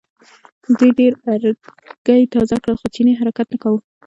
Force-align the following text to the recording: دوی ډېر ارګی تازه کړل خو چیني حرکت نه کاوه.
دوی 0.77 0.91
ډېر 0.99 1.13
ارګی 1.33 2.23
تازه 2.33 2.55
کړل 2.61 2.75
خو 2.79 2.87
چیني 2.93 3.13
حرکت 3.19 3.47
نه 3.53 3.57
کاوه. 3.61 3.79